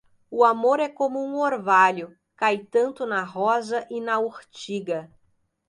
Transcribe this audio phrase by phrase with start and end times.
[0.31, 5.11] O amor é como um orvalho; cai tanto na rosa e na urtiga.